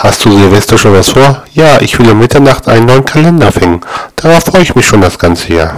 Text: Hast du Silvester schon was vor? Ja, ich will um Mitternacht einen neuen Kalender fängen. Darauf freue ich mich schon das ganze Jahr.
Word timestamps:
Hast 0.00 0.24
du 0.24 0.30
Silvester 0.30 0.78
schon 0.78 0.92
was 0.92 1.08
vor? 1.08 1.42
Ja, 1.54 1.80
ich 1.80 1.98
will 1.98 2.08
um 2.08 2.20
Mitternacht 2.20 2.68
einen 2.68 2.86
neuen 2.86 3.04
Kalender 3.04 3.50
fängen. 3.50 3.80
Darauf 4.14 4.44
freue 4.44 4.62
ich 4.62 4.76
mich 4.76 4.86
schon 4.86 5.00
das 5.00 5.18
ganze 5.18 5.52
Jahr. 5.52 5.74